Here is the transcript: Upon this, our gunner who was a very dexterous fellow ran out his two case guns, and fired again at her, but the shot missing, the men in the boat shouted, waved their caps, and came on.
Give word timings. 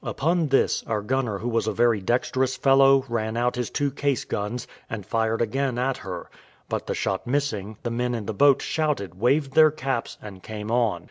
Upon 0.03 0.47
this, 0.47 0.83
our 0.87 1.03
gunner 1.03 1.37
who 1.37 1.47
was 1.49 1.67
a 1.67 1.71
very 1.71 2.01
dexterous 2.01 2.57
fellow 2.57 3.05
ran 3.07 3.37
out 3.37 3.55
his 3.55 3.69
two 3.69 3.91
case 3.91 4.25
guns, 4.25 4.67
and 4.89 5.05
fired 5.05 5.43
again 5.43 5.77
at 5.77 5.97
her, 5.97 6.27
but 6.67 6.87
the 6.87 6.95
shot 6.95 7.27
missing, 7.27 7.77
the 7.83 7.91
men 7.91 8.15
in 8.15 8.25
the 8.25 8.33
boat 8.33 8.63
shouted, 8.63 9.13
waved 9.21 9.53
their 9.53 9.69
caps, 9.69 10.17
and 10.19 10.41
came 10.41 10.71
on. 10.71 10.99